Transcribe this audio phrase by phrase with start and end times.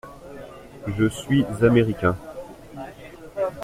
[0.97, 2.17] Je suis Américain.